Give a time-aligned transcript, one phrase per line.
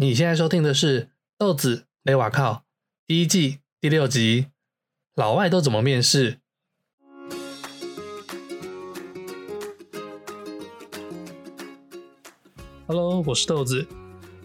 [0.00, 1.02] 你现在收听的是
[1.36, 2.52] 《豆子勒瓦靠》
[3.08, 4.46] 第一季第六集，
[5.16, 6.38] 老外都怎么面试
[12.86, 13.88] ？Hello，我是豆子，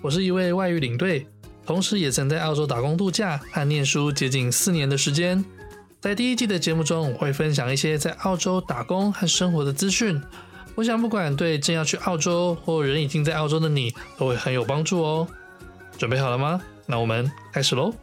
[0.02, 1.28] 我是一位外语领队，
[1.68, 5.46] 同时也曾在澳洲打工度假和念书接近四年的时间。
[6.02, 10.20] 在第一季的节目中，我会分享一些在澳洲打工和生活的资讯。
[10.74, 15.28] 我想，不管对正要去澳洲或人已经在澳洲的你，都会很有帮助哦。
[15.98, 16.62] 准备好了吗？
[16.86, 17.94] 那我们开始喽。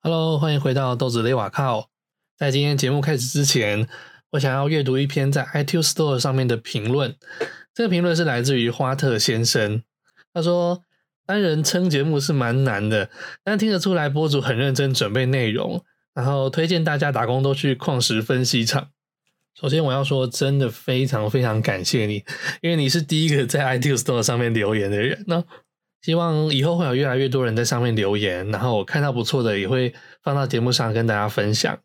[0.00, 1.88] Hello，欢迎回到豆子雷瓦靠。
[2.36, 3.88] 在今天节目开始之前，
[4.30, 7.16] 我想要阅读一篇在 iTunes Store 上面的评论。
[7.74, 9.82] 这个评论是来自于花特先生，
[10.32, 10.82] 他说
[11.26, 13.10] ：“单人撑节目是蛮难的，
[13.42, 15.84] 但听得出来播主很认真准备内容。”
[16.14, 18.90] 然后推荐大家打工都去矿石分析厂。
[19.54, 22.24] 首先我要说，真的非常非常感谢你，
[22.60, 25.24] 因为你是第一个在 iTunes Store 上面留言的人。
[25.26, 25.42] 那
[26.02, 31.78] 希望以后会有越来越多人在上面留言，然后我看到不错的也会放到节目上跟大家分享。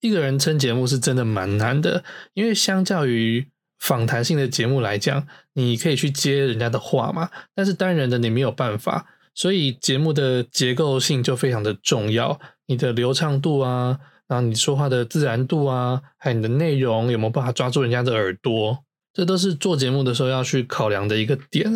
[0.00, 3.48] 一个人撑节目是真的蛮难的，因为相较于
[3.80, 12.38] 访谈性的节目来讲，你可以去接人家的话嘛，但是单人的你没有办法，所以节目的结构性就非常的重要。
[12.66, 18.84] 你的流畅度啊，然后你说话的自然度啊，还有你的内容有没有办法抓住人家的耳朵，
[19.14, 21.72] 这都是做节目的时候要去考量的一个点。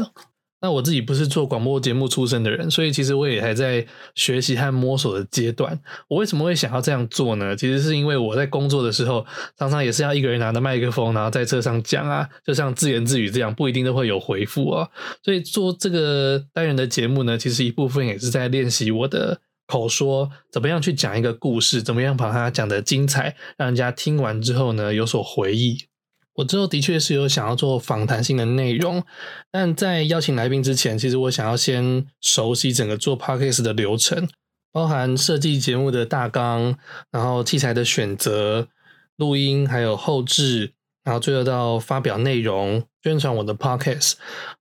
[0.60, 5.76] 那我自己不是做广播节目出身的人，所以其实我也还在学习和摸索的阶段。
[6.06, 7.56] 我为什么会想要这样做呢？
[7.56, 9.26] 其实是因为我在工作的时候，
[9.58, 14.88] 常常也是要一个人拿着麦克风，然后在车上讲啊，就像自言自语这样，不一定都会有回复啊。
[15.24, 19.40] 所以做这个单人的节目呢，其实一部分也是在练习我的。
[19.66, 25.86] 口说怎么样去讲一个故事，怎么样把它讲得精彩，让人家听完之后呢有所回忆。
[26.34, 29.04] 我之后的确是有想要做访谈性的内容，
[29.50, 34.28] 但在邀请来宾之前，其实我想要先熟悉整个做 podcast 的流程，
[34.72, 36.78] 包含设计节目的大纲，
[37.10, 38.68] 然后器材的选择、
[39.16, 40.72] 录音，还有后置。
[41.04, 44.12] 然后最后到发表内容、宣传我的 podcast，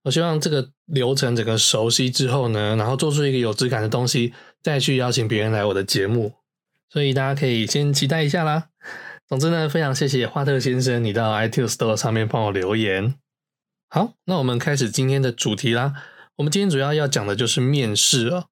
[0.02, 6.34] 我希望这个流程整个熟悉之后呢，然后做出一个有质感的东西，再去邀请别人来我的节目。
[6.88, 8.68] 所以大家可以先期待一下啦。
[9.26, 13.14] 总之呢，非常谢谢花特先生，你到 iTunes Store 上面帮我留言。
[13.88, 15.94] 好，那我们开始今天的主题啦。
[16.36, 18.46] 我们今天主要要讲的就是面试了。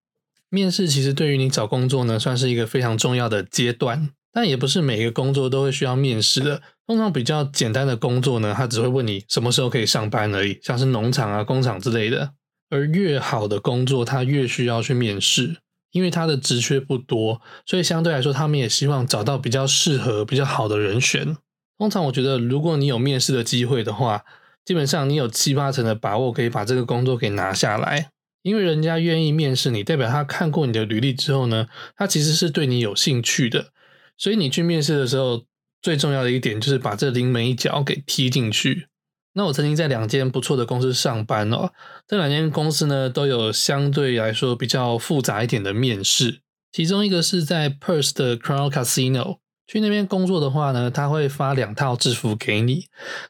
[0.48, 4.10] 面试其实对于你找工作呢，算是一个非常重要的阶段。
[4.32, 6.62] 但也不是每一个工作都会需要面试的。
[6.87, 12.32] 通常比较简单的工作呢，他只会问你什么时候可以上班而已，像是农场啊、工厂之类的。
[12.69, 15.56] 而越好的工作，他越需要去面试，
[15.92, 21.36] 因为他的职缺不多，所以相对来说，他们也希望找到比较适合、比较好的人选。
[21.78, 24.24] 通常我觉得，如果你有面试的机会的话，
[24.64, 28.10] 基本上你有七八成的把握可以把这个工作给拿下来，
[28.42, 33.72] 因为人家愿意面试你，代表他看过你的履历之后呢，他其实是对你有兴趣的。
[34.18, 35.44] 所以你去面试的时候，
[35.80, 38.88] 最重要的一点就是把这临门一脚给踢进去。
[39.32, 41.72] 那我曾经在两间不错的公司上班哦，
[42.06, 46.41] 这两间公司呢都有相对来说比较复杂一点的面试。
[46.72, 52.86] 其中一个是在 Perth 的 Crown Casino，去那边工作的话呢，他会发两套制服给你。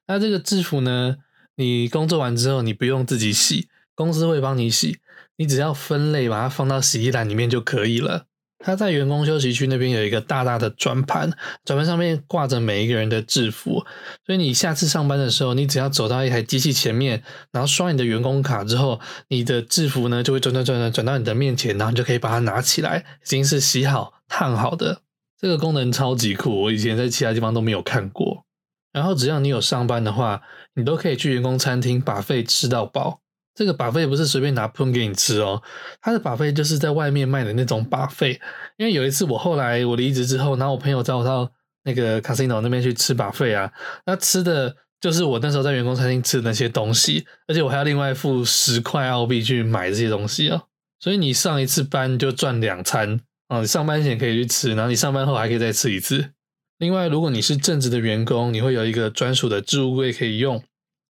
[0.06, 1.16] 那这个制服呢，
[1.56, 5.00] 你工作完之后你不用自己洗，公司会帮你洗，
[5.37, 8.27] 你只要分类把它放到洗衣篮里面就可以了。
[8.62, 11.32] 他在员工休息区那边有一个大大的转盘，
[11.65, 13.84] 转盘上面挂着每一个人的制服，
[14.26, 25.00] 所以你下次上班的时候，你只要走到一台机器前面，然后刷你的员工卡之后，你的制服呢就会转转转转转到你的面前，然后你就可以把它拿起来，已经是洗好烫好的。
[25.41, 28.44] 这个功能超级酷，我以前在其他地方都没有看过。
[28.93, 30.43] 然后只要你有上班的话，
[30.75, 33.20] 你都可以去员工餐厅把费吃到饱。
[33.55, 35.62] 这个把费不是随便拿喷给你吃哦，
[36.00, 38.41] 他的把费就是在外面卖的那种把费。
[38.77, 41.50] 因为有一次我后来我离职之后，然后我朋友找我到
[41.84, 43.71] 那个 casino 那边去吃把费啊，
[44.06, 50.62] 那吃的就是我那时候在员工餐厅吃的那些东西，而且我还要另外付十块澳币去买这些东西哦。
[50.99, 56.31] 所以你上一次班就赚两餐啊，你上班前可以去吃，然后你上班后还可以再吃一次。
[56.79, 60.62] 另外，如果你是正职的员工，你会有一个专属的置物柜可以用。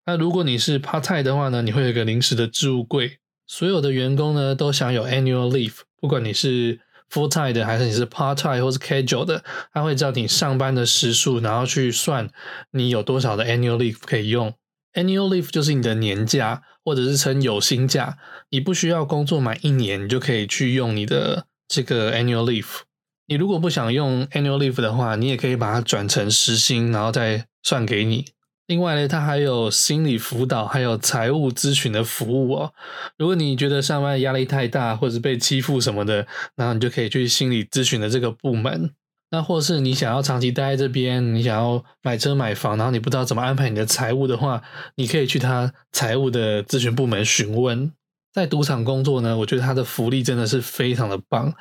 [0.08, 3.20] 那如果你是 part time 的话呢，你会有一个临时的置物柜。
[3.46, 6.80] 所有的员工呢都享有 annual leave，不管你是
[7.12, 9.44] full time 的还是你是 part time 或是 casual 的，
[9.74, 12.30] 他会照你上班的时数，然后去算
[12.72, 14.54] 你有多少的 annual leave 可以用。
[14.94, 18.18] annual leave 就是你的年假，或者是称有薪假。
[18.50, 22.80] 你不需要工作满一年，你就可以去用你的这个 annual leave。
[23.28, 28.26] 你如果不想用 annual leave 的话，你也可以把它转成时薪，然后再算给你。
[28.68, 32.74] 另外呢，它还有心理辅导，还有财务咨询的服务哦。
[33.18, 38.92] 如果你觉得上班压力太大，或者被欺负什么的，然后你就可以去心理咨询的这个部门。
[39.32, 44.62] 那或是你想要长期待在这边，你想要买车买房，然后你不知道怎么安排你的财务的话，
[44.96, 47.92] 你可以去他财务的咨询部门询问。
[48.34, 51.54] 在赌场工作呢，我觉得他的福利真的是非常的棒。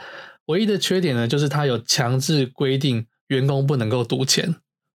[0.47, 4.57] 唯一的缺点呢，就是他有强制规定员工不能够赌钱。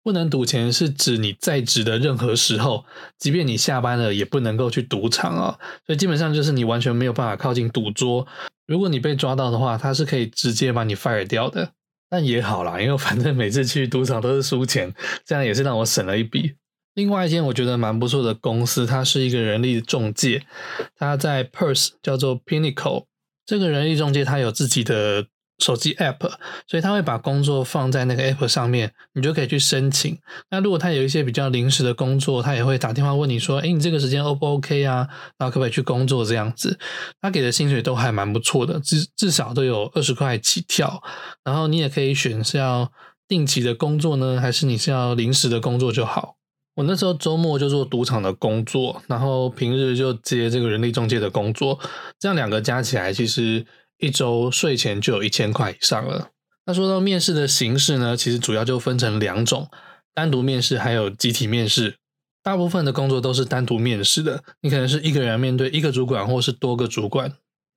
[0.07, 2.85] 不能赌钱是指你在职的任何时候，
[3.19, 5.59] 即便你下班了，也不能够去赌场啊。
[5.85, 8.25] 所以基本上就是你完全没有办法靠近赌桌。
[8.69, 11.73] 如果你被抓到的话，他是可以直接把你 fire 掉的。
[12.09, 14.95] 但也好啦，因为反正每次去赌场都是输钱，
[15.25, 16.55] 这样也是让我省了一笔。
[16.95, 20.47] 另外一间我觉得蛮不错的公司，它是一个人力中介，
[20.95, 23.07] 它在 Perth 叫做 Pinnacle。
[23.45, 25.27] 这个人力中介它有自己的
[25.59, 26.19] 手机 App，
[26.67, 30.19] 所以他会把工作放在那个 App 上面，你就可以去申请。
[30.51, 35.09] 那如果他有一些比较临时的工作，他也会打电话问你说：“诶，你这个时间 O 不 OK 啊？
[35.39, 36.79] 然后可不可以去工作？”这样子，
[37.23, 41.03] 他给的薪水都还蛮不错的，至至少都有二十块起跳。
[41.43, 42.93] 然后你也可以选是要
[43.27, 46.37] 定期的工作呢，还是你是要临时的工作就好。
[46.75, 51.79] 我那时候周末就做赌场的工作，然后平日就接这个人力中介的工作，
[52.19, 53.65] 这样两个加起来其实。
[53.99, 56.31] 一周税前就有一千块以上了。
[56.65, 59.69] 那说到面试的形式呢，其实主要就分成两种：
[60.13, 61.97] 单独面试还有集体面试。
[62.43, 67.33] 大部分的工作都是单独面试的，你可能是一个人面对一个主管，或是多个主管。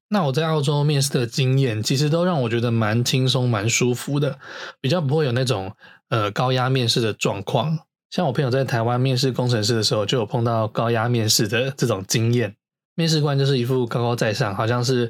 [0.09, 4.39] 那我在澳洲面试的经验，其实都让我觉得蛮轻松、蛮舒服的，
[4.81, 5.71] 比较不会有那种
[6.09, 7.79] 呃高压面试的状况。
[8.09, 12.55] 像我朋友在台湾面试工程师的时候，就有碰到高压面试的这种经验。
[12.99, 15.09] 面试官就是一副高高在上，好像是，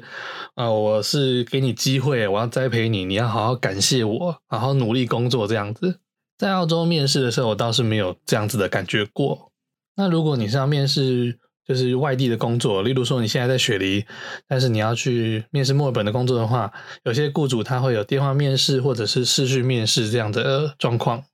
[0.54, 5.98] 呃，我是给你机会，我要栽培你，你要好好感谢我，好好努力工作这样子。
[6.38, 9.50] 在澳洲面试的时候，我倒是没有这样子的感觉过。
[9.96, 14.04] 那如果你是要面试，就是外地的工作，例如说你现在在雪梨，
[14.46, 16.72] 但是你要去面试墨尔本的工作的话，
[17.02, 21.24] 有些雇主他会有电话面试或者是视讯面试这样的状况。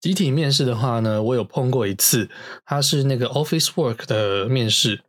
[0.00, 2.30] 集体面试的话呢，我有碰过一次，
[2.64, 5.02] 它是那个 Office Work 的面试。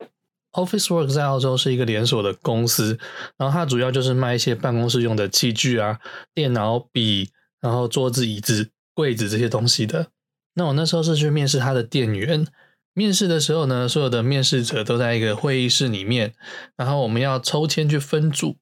[0.54, 2.98] Officeworks 在澳洲是一个连锁的公司，
[3.38, 6.00] 然后它主要就是卖一些办公室用的器具啊，
[6.34, 7.30] 电脑、笔，
[7.62, 10.08] 然后桌子、椅子、柜子这些东西的。
[10.56, 12.46] 那我那时候是去面试他的店员，
[12.94, 16.34] 面试的时候呢，所有的面试者都在一个会议室里面，
[16.76, 18.58] 然后我们要抽签去分组，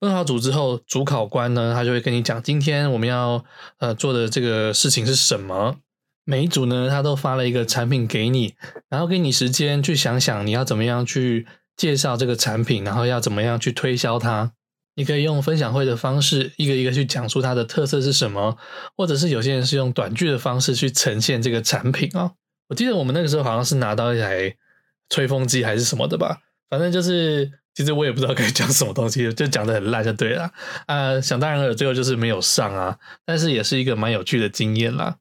[0.00, 3.44] 分好组之后，主考官呢，他就会跟你讲，今天我们要
[3.78, 5.76] 呃做的这个事情是什么。
[6.24, 8.54] 每一组呢，他都发了一个产品给你，
[8.88, 11.46] 然后给你时间去想想你要怎么样去
[11.76, 14.52] 介绍这个产品，然后要怎么样去推销它。
[14.94, 18.58] 你可以用分享会的方式，一个一个去讲述它的特色是什么，
[18.96, 22.32] 或者是有些人是用短剧的方式去呈现这个产品哦。
[22.68, 24.54] 我记得我们那个时候好像是拿到一台
[25.08, 30.50] 吹风机还是什么的吧，反正就是其实我也不知道该讲什么东西，就讲得很烂就对了。
[30.86, 35.16] 啊，想当然了，最后就是没有上啊，但是也是一个蛮有趣的经验啦。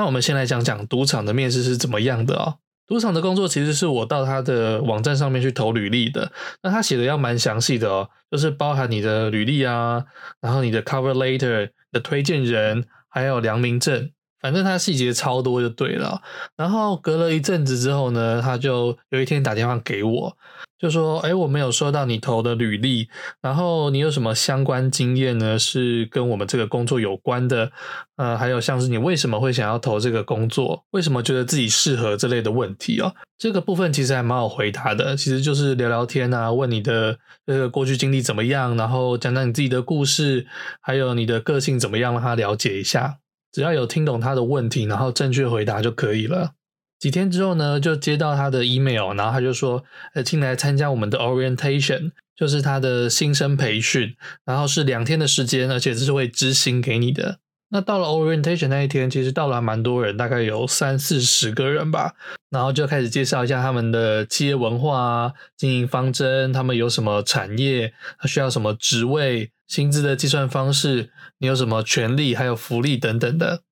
[0.00, 2.54] 那我们先来讲讲赌场的面试是怎么样的哦。
[2.86, 6.32] 赌场的工作其实是我到他的网站上面去投履历的，
[6.62, 10.02] 那他写的要蛮详细的哦，就是包含你的履历啊，
[10.40, 14.10] 然后你的 cover letter 的推荐人，还有良民证，
[14.40, 16.22] 反正他细节超多就对了。
[16.56, 20.34] 然后隔了一阵子之后呢，他就有一天打电话给我。
[20.80, 23.08] 就说，哎，我没有收到你投的履历，
[23.42, 25.58] 然后你有什么相关经验呢？
[25.58, 27.70] 是跟我们这个工作有关的，
[28.16, 33.14] 呃，还有像是你为什么会想要投这个工作，为什么觉得自己适合这类的问题哦。
[33.36, 40.46] 这个部分其实还蛮好回答的，其实就是聊聊天啊，问你的这个过去经历怎么样，然后讲讲你自己的故事，
[40.80, 43.18] 还有你的个性怎么样，让他了解一下。
[43.52, 46.52] 只要有听懂他的问题，然后正确回答就可以了。
[47.00, 49.82] 几天之后呢，就接到他的 email，然后他就说，
[50.14, 54.14] 呃，进来参加我们的 orientation，就是他的新生培训，
[54.44, 57.38] 然后是两天的时间，而且这是会支薪给你的。
[57.72, 62.14] 那到了 orientation 那一天，其实到了还蛮多人，大概有三四十个人吧，
[62.50, 73.62] 然后就开始介绍一下他们的企业文化啊、经营方针，他们有什么产业，他需要什么职位，薪资的计算方式，你有什么权利，还有福利等等的。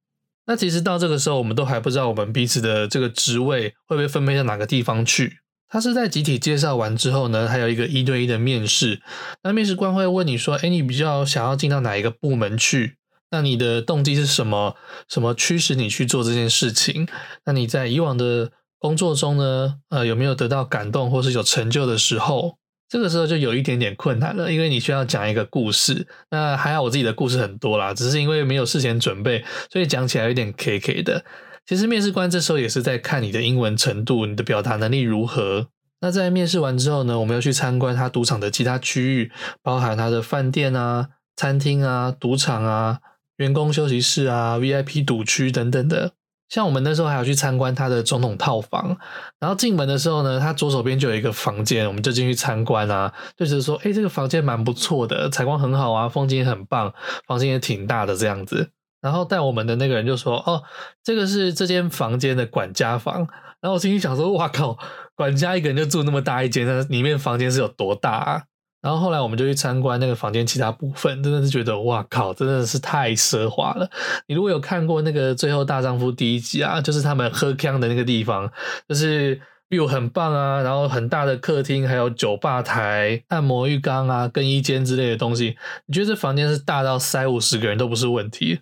[0.48, 5.40] 那其实到这个时候，我们都还不知道我们彼此的这个职位会被分配到哪个地方去。
[5.68, 9.02] 他是在集体介绍完之后呢，还有一个一对一的面试。
[9.42, 12.96] 那面试官会问你说：“哎，你比较想要进到哪一个部门去？
[13.30, 14.74] 那你的动机是什么？
[15.06, 17.06] 什么驱使你去做这件事情？
[17.44, 22.56] 那你在以往的工作中呢，呃，有没有得到感动或是有成就的时候？”
[22.88, 26.06] 这个时候就有一点点困难了，因为你需要讲一个故事。
[26.30, 31.24] 那还好，我自己的故事很多啦，只是因为没有事前准备，所以讲起来有点 K K 的。
[31.66, 35.68] 其实面试官这时候也是在看你的英文程度，你的表达能力如何。
[36.00, 43.00] 那在面试完之后呢，我们要去参观他赌场的其他区域，包含他的饭店啊、餐厅啊、赌场啊、
[43.36, 46.12] 员工休息室啊、VIP 赌区等等的。
[46.48, 48.96] 像我们那时候还要去参观他的总统套房，
[49.38, 56.92] 然后进门的时候呢，他左手边就有一个房间，我们就进去参观啊，就觉得说，诶，这个房间蛮不错的，采光很好啊，风景也很棒，
[57.26, 58.70] 房间也挺大的这样子。
[59.00, 60.62] 然后带我们的那个人就说，哦，
[61.04, 63.28] 这个是这间房间的管家房。
[63.60, 64.78] 然后我心里想说，哇靠，
[65.14, 68.42] 管家一个人就住那么大一间，那里面房间是有多大啊？
[68.88, 73.86] 然后后来我们就去参观那个房间其他部分，真的是觉得哇靠，真的是太奢华了。
[74.26, 78.50] 你如果有看过那个《最后大丈夫》第一集啊，就是他们喝康的那个地方，
[78.88, 85.58] 就是 view 很棒啊，然后很大的客厅，还有酒吧台、按摩浴缸啊、更衣间之类的东西。
[85.84, 88.60] 你觉得这房间是大到塞五十个人都不是问题？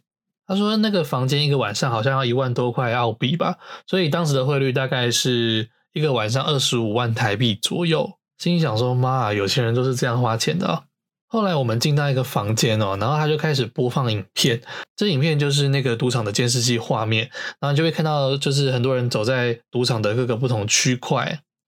[0.48, 8.15] 他说那个房间一个晚上好像要一万多块澳币吧，所以当时的汇率大概是一个晚上二十五万台币左右。
[8.38, 10.84] 心想说：“妈啊，有钱人都是这样花钱的哦。”
[11.28, 14.60] 后来我们进到一个房间哦，然后他就开始播放影片。
[14.94, 17.28] 这影片就是那个赌场的监视器画面，
[17.60, 21.24] 然后就会看到就是很多人走在赌场的各个不同区块，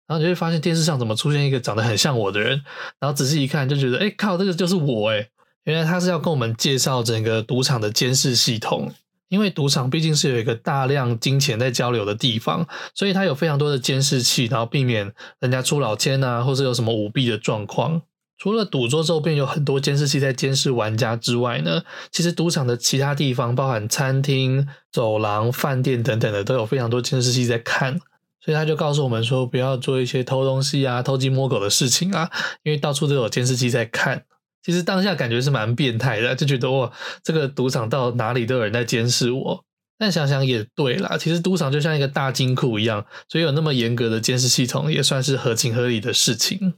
[0.06, 2.62] 然后你就会发现电视上怎么出现一个长得很像我的人，
[3.00, 5.28] 然后仔细一看就觉得：“哎靠，这个就是我哎！”
[5.64, 8.92] 原来他是要跟我们介绍整个赌场的监视系统。
[9.28, 18.02] 因为赌场毕竟是有一个大量金钱在交流的地方，所以它有非常多的监视器，然后避免人家出老千啊，或者有什么舞弊的状况。
[18.38, 21.82] 除了赌桌周边有很多监视器在监视玩家之外呢，
[22.12, 27.98] 其实赌场的其他地方，包含餐厅、走廊、饭店等等的，都有非常多监视器在看。
[28.40, 32.30] 所以他就告诉我们说，不要做一些偷东西啊、偷鸡摸狗的事情啊，
[32.62, 34.22] 因为到处都有监视器在看。
[34.62, 39.64] 其实当下感觉是蛮变态的，就觉得哇，这个赌场到哪里都有人在监视我。
[40.00, 46.74] 但想想也对啦，其实赌场就像一个大金库一样，所以有那么严格的监视系统也算是合情合理的事情。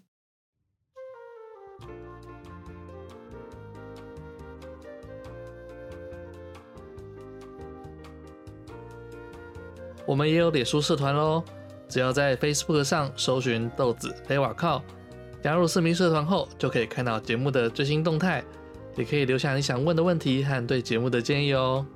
[10.07, 11.45] 我们也有脸书社团喽，
[11.89, 14.83] 只要在 Facebook 上搜寻豆子雷瓦靠。
[15.43, 18.45] 加入私密社团后，就可以看到节目的最新动态，
[18.97, 21.87] 也可以留下你想问的问题和对节目的建议哦。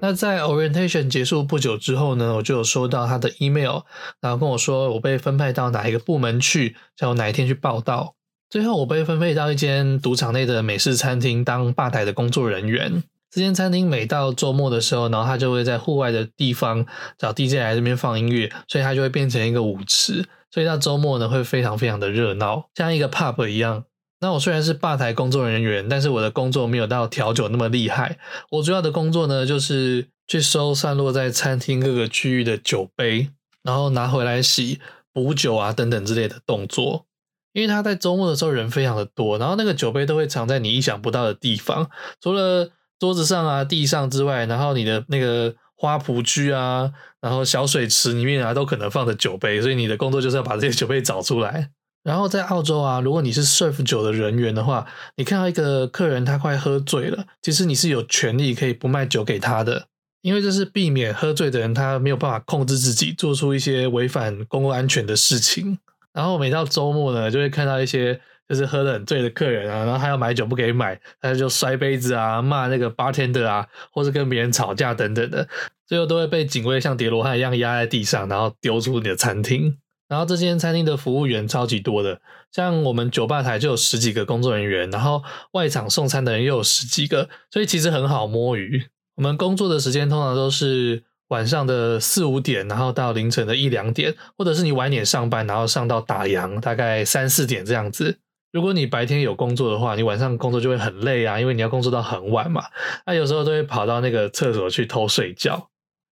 [0.00, 3.82] 那在 orientation 结束不久之后呢，我就有收到他的 email，
[4.20, 8.14] 然后跟我说我被分派到哪一个部门去，叫我哪一天去报到。
[8.50, 13.02] 最后我被分配到一间赌场内的美式餐厅当吧台的工作人员。
[13.34, 16.86] 这间餐厅每到周末的时候，然后他就会在户外的地方
[17.18, 20.24] 找 DJ 来这边放音乐，所以它就会变成一个舞池。
[20.52, 23.86] 所以到周末呢，会非常非常的热闹，像一个 pub 一样。
[24.20, 28.18] 那我虽然是吧台工作人员，但是我的工作没有到调酒那么厉害。
[28.52, 33.30] 我主要的工作呢，就是去收散落在餐厅各个区域的酒杯，
[33.64, 34.78] 然后拿回来洗、
[35.12, 37.06] 补酒啊等等之类的动作。
[37.52, 51.70] 因为他在周末的时候人非常的多，然后那个酒杯都会藏在你意想不到的地方，除了桌子上啊、地上之外，然后你的那个花圃区啊，然后小水池里面啊，都可能放着酒杯，所以你的工作就是要把这些酒杯找出来。
[52.02, 54.86] 然后在澳洲啊，如果你是 serve 酒的人员的话，
[55.16, 59.86] 你看到一个客人他快喝醉了，其实你是有权利可以不卖酒给他的，
[60.22, 65.78] 因为这是避免喝醉的人他没有办法控制自己，做出一些违反公共安全的事情。
[66.12, 68.20] 然后每到周末呢，就会看到一些。
[68.48, 75.48] 就是喝得很醉的客人啊，然后他要买酒不给买，他就摔杯子啊，骂那个 bartender 啊，或是跟别人吵架等等的，
[75.86, 79.78] 最后都会被警卫像叠罗汉一样压在地上，然后丢出你的餐厅。
[80.06, 82.20] 然后这间餐厅的服务员超级多的，
[82.52, 85.22] 像我们酒吧台就有十几个工作人员，然后
[85.52, 88.84] 外场送餐的人又有十几个，所以其实很好摸鱼。
[89.16, 98.18] 我们工作的时间通常都是晚上的四五点，然后到凌晨的一两点，或者是你晚点上班，然后上到打烊，大概三四点这样子。
[98.54, 102.62] 如果你白天有工作的话，你晚上工作就会很累啊，因为你要工作到很晚嘛。
[103.04, 105.70] 那、有时候都会跑到那个厕所去偷睡觉。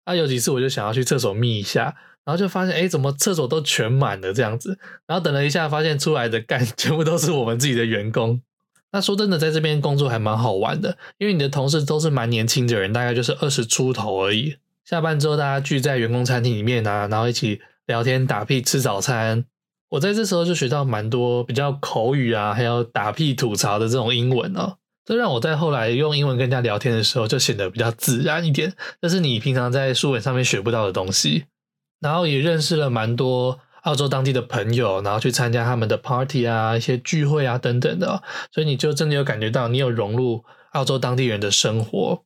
[0.07, 1.95] 那、啊、有几次我就想要去厕所眯一下，
[2.25, 4.79] 然后就发现，哎，怎么厕所都全满了这样子？
[5.07, 8.41] 然后等了一下，发现出来的干全部都是我们自己的员工。
[8.93, 14.57] 那说真的，在这边工作还蛮好玩的，因为你的同事都是蛮年轻的人，大概就是二十出头而已。
[14.87, 19.45] 下班之后，大家聚在员工餐厅里面啊，然后一起聊天、打屁、吃早餐。
[19.91, 24.79] 我在这时候就学到蛮多比较口语啊，还有打屁吐槽的这种英文哦。
[25.05, 28.73] 这让我在后来用英文跟人家聊天的时候就显得比较自然一点。
[29.01, 31.45] 这是你平常在书本上面学不到的东西。
[32.01, 42.25] 然后也认识了蛮多澳洲当地的朋友，然后去参加他们的 party 啊、一些聚会啊等等的，所以你就真的有感觉到你有融入澳洲当地人的生活。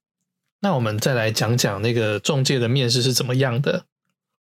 [0.61, 3.87] 那我们再来讲讲那个中介的面试是怎么样的。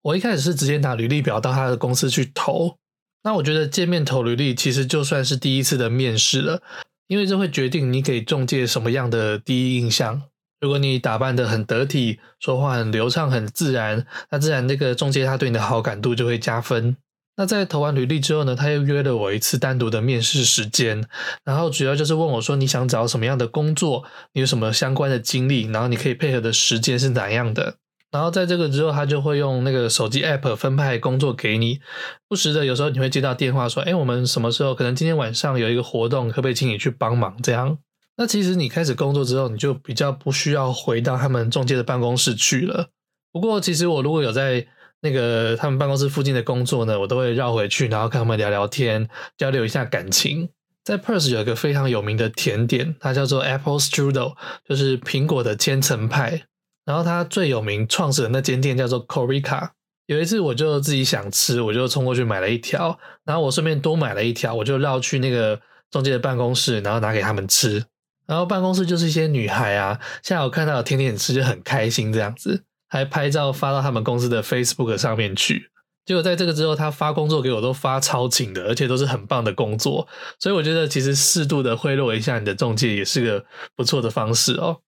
[0.01, 2.77] 我一开始是直接拿履历表到他的公司去投。
[3.23, 6.61] 那我觉得见面投履历其实就算是第一次的面试了，
[7.07, 10.23] 因为这会决定你给中介什么样的第一印象。
[10.59, 16.95] 如果你打扮得很得体，说话很流畅、很自然，那自然那个中介他对你的好感度就会加分。
[17.37, 21.03] 那在投完履历之后呢，他又约了我一次单独的面试时间，
[21.43, 27.75] 然后主要就是问我说，你想找什么样的工作，你有什么相关的经历，然后你可以配合的时间是哪样的。
[28.11, 31.79] 然后在这个之后，他就会用那个手机 app 分派工作给你，
[32.27, 37.41] 不时的有时候你会接到电话说，哎，我们什么时候可能今天晚上有一个活动，可不可以请你去帮忙？
[37.41, 37.77] 这样。
[38.17, 42.89] 那其实你开始工作之后，你就比较不需要回到他们中介的办公室去了。
[43.31, 44.67] 不过，其实我如果有在
[45.01, 50.49] 那个他们办公室附近的工作呢，我都会绕回去，然后跟他们聊聊天，交流一下感情。
[50.83, 54.35] 在 Perth 有一个非常有名的甜点，它叫做 Apple Strudel，
[54.67, 56.43] 就是苹果的千层派。
[56.91, 59.69] 然后他最有名创始的那间店叫做 Corica。
[60.07, 65.57] 有一次我就自己想吃，我就冲过去买了一条，然后我顺便多买了一条，我就绕去那个
[65.89, 67.86] 中介的办公室，然后拿给他们吃。
[68.27, 75.69] 然后办公室就是一些女孩啊，现在我看到有甜点吃就很开心，这样子还拍照发到他们公司的 Facebook 上面去。
[76.05, 80.05] 结果在这个之后，他发工作给我都发超勤的，而且都是很棒的工作。
[80.39, 83.45] 所以我觉得其实适度的贿赂一下你的中介也是个
[83.77, 84.79] 不错的方式哦。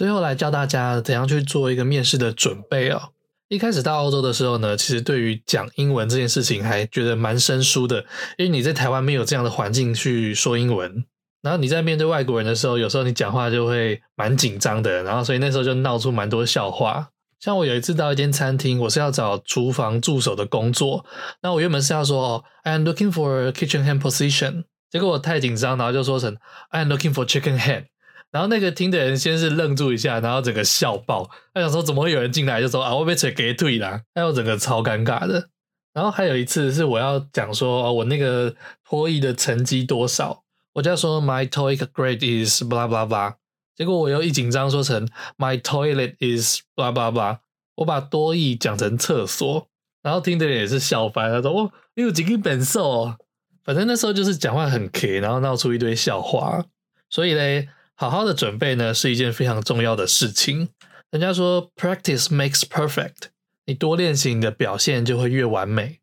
[0.00, 3.10] 最后来教大家怎样去做一个面试的准备哦。
[3.48, 7.98] 一开始到澳洲的时候呢，其实对于讲英文这件事情还觉得蛮生疏的，
[8.38, 11.04] 因为你在台湾没有这样的环境去说英文。
[11.42, 17.10] 然后你在面对外国人的时候，有时候你讲话就会蛮紧张的，然后所以那时候就闹出蛮多笑话。
[17.38, 21.04] 像我有一次到一间餐厅，我是要找厨房助手的工作，
[21.42, 26.34] 那我原本是要说，I am looking for a kitchen hand position，结果我太紧张，然后就说成
[26.70, 27.84] ，I am looking for chicken head，
[28.30, 35.48] 然后那个听的人先是愣住一下，然后整个笑爆，他想说怎么会有人进来就说啊我被扯给退啦，还有整个超尴尬的。
[35.92, 40.44] 然后还有一次是我要讲说哦我那个托育的成绩多少。
[40.72, 43.34] 我就要说 My TOEIC grade is blah blah blah，
[43.74, 47.38] 结果我又一紧张说成 My toilet is blah blah blah，
[47.74, 49.66] 我把多益讲成厕所，
[50.00, 53.16] 然后听的人也是笑翻，他说哦，你有几个本事哦，
[53.64, 56.64] 反正那时候就是讲话很 K，然后闹出一堆笑话，
[57.10, 57.68] 所以嘞，
[58.00, 60.70] 好好的准备呢是一件非常重要的事情。
[61.10, 63.28] 人家说 Practice makes perfect，
[63.66, 65.98] 你多练习，你的表现就会越完美。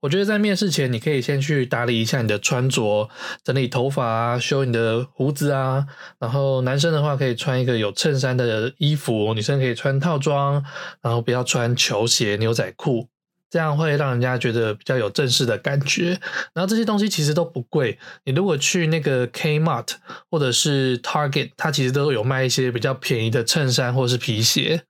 [0.00, 3.10] 我觉得在面试前，你可以先去打理一下你的穿着，
[3.44, 5.86] 整理头发啊，修你的胡子啊。
[6.18, 10.64] 然后男生的话可以穿一个有衬衫的衣服，女生可以穿套装，
[11.02, 13.10] 然后不要穿球鞋、牛仔裤，
[13.52, 16.18] 这样会让人家觉得比较有正式的感觉。
[16.54, 19.90] 然后这些东西其实都不贵，你如果去那个 Kmart
[20.30, 24.84] 或者是 Target，它其实都有卖一些比较便宜的衬衫或是皮鞋。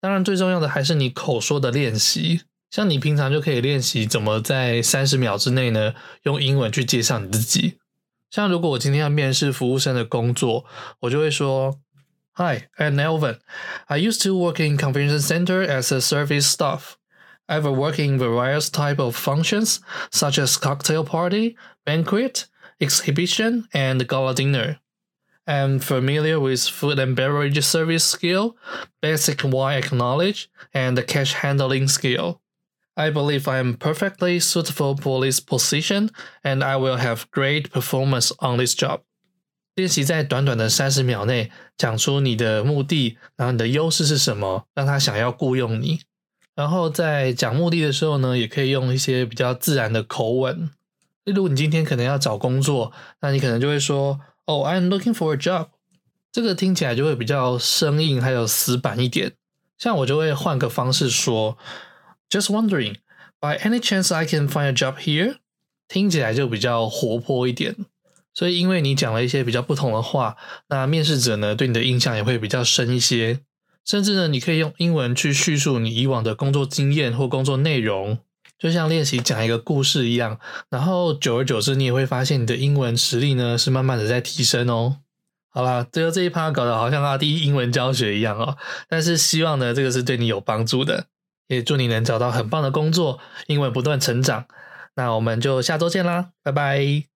[0.00, 2.40] 当然，最重要的还是你口说的练习。
[2.70, 7.76] 像你平常就可以练习怎么在三十秒之内呢，用英文去介绍你自己。
[8.30, 10.64] 像如果我今天要面试服务生的工作，
[11.00, 11.78] 我就会说
[12.34, 13.38] ：“Hi, I'm Elvin.
[13.86, 16.94] I used to work in convention center as a service staff.
[17.47, 22.47] I've worked in various type of functions, such as cocktail party, banquet,
[22.79, 24.79] exhibition, and gala dinner.
[25.45, 28.55] I'm familiar with food and beverage service skill,
[29.01, 32.39] basic wine knowledge, and cash handling skill.”
[32.95, 36.09] I believe I am perfectly suitable for this position,
[36.43, 39.01] and I will have great performance on this job.
[39.75, 46.01] 练习在短短的三十秒内讲出你的目的，然后你的优势是什么，让他想要雇佣你。
[46.56, 50.70] 然后在讲目的的时候呢，也可以用一些比较自然的口吻。
[51.22, 55.68] 例如，你今天可能要找工作，那你可能就会说：“Oh, I'm looking for a job。”
[56.32, 59.34] 这个听起来就会比较生硬，还有死板一点。
[59.78, 61.56] 像我就会换个方式说。
[62.28, 62.96] Just wondering,
[63.40, 65.36] by any chance I can find a job here？
[65.86, 67.76] 听起来就比较活泼一点，
[68.34, 70.36] 所以因为你讲了一些比较不同的话，
[70.68, 73.40] 那面试者呢对你的印象也会比较深一些。
[73.86, 78.18] 甚至呢，你可以用英文去叙述你以往的工作经验或工作内容，
[78.58, 80.38] 就像练习讲一个故事一样。
[80.68, 84.96] 然后久而久之，你也会发现你的英文实力呢是慢慢的在提升哦。
[85.48, 91.06] 好啦，最后这一趴搞得好像阿弟英文教学一样哦，但是希望呢这个是对你有帮助的。
[91.48, 94.46] 也祝你能找到很棒的工作，英文不断成长。
[94.96, 97.15] 那我们就下周见啦，拜拜！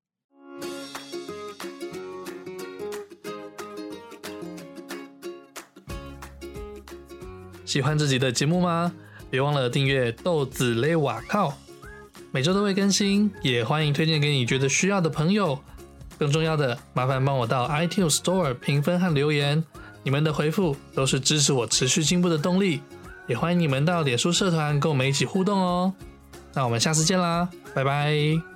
[7.70, 8.92] 喜欢这集的节目吗？
[9.30, 11.56] 别忘了订阅豆子勒瓦靠。
[12.32, 15.60] 每周都会更新，也欢迎推荐给你觉得需要的朋友。
[16.18, 19.64] 更重要的，麻烦帮我到 iTunes Store 评分和留言，
[20.02, 22.82] 你们的回复都是支持我持续进步的动力。
[23.28, 25.94] 也欢迎你们到脸书社团跟我们一起互动哦。
[26.56, 28.49] 那我们下次见啦，拜拜。